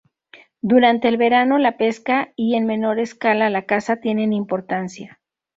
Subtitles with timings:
[0.63, 5.19] Durante el verano, la pesca y en menor escala la caza tienen importancia.